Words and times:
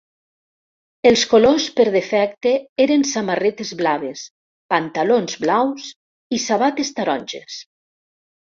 Els 1.09 1.25
colors 1.33 1.67
per 1.79 1.85
defecte 1.95 2.53
eren 2.87 3.05
samarretes 3.11 3.75
blaves, 3.83 4.25
pantalons 4.77 5.39
blaus 5.47 5.93
i 6.37 6.43
sabates 6.49 6.93
taronges. 7.01 7.63